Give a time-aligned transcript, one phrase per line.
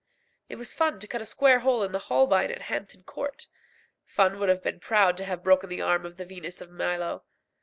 [0.49, 3.45] It was fun to cut a square hole in the Holbein at Hampton Court.
[4.03, 7.23] Fun would have been proud to have broken the arm of the Venus of Milo.